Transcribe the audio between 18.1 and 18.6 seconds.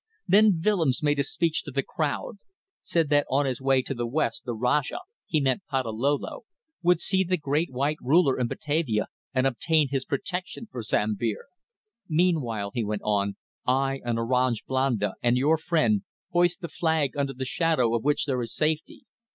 there is